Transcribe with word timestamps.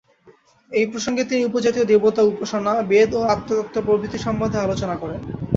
এই 0.71 0.85
প্রসঙ্গে 0.85 1.23
তিনি 1.23 1.41
উপজাতীয় 1.45 1.85
দেবতা-উপাসনা, 1.85 2.73
বেদ 2.83 3.09
ও 3.13 3.29
আত্মতত্ত্ব 3.33 3.77
প্রভৃতি 3.87 4.17
সম্বন্ধে 4.17 4.57
আলোচনা 4.59 4.95
করেন। 4.95 5.21